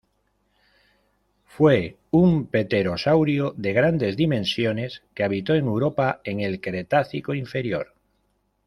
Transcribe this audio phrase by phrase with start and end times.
[1.45, 7.93] Fue un pterosaurio de grandes dimensiones que habitó Europa en el Cretácico Inferior.